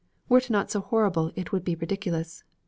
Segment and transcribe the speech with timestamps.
[0.29, 2.43] Were it not so horrible it would be ridiculous.